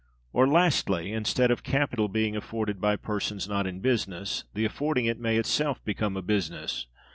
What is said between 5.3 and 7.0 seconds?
itself become a business.